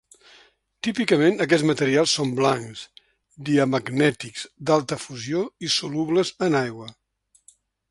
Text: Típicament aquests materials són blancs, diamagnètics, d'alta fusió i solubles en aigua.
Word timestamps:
Típicament 0.85 1.43
aquests 1.45 1.65
materials 1.71 2.13
són 2.19 2.31
blancs, 2.39 2.81
diamagnètics, 3.51 4.47
d'alta 4.71 4.99
fusió 5.05 5.45
i 5.69 5.73
solubles 5.77 6.35
en 6.49 6.61
aigua. 6.65 6.91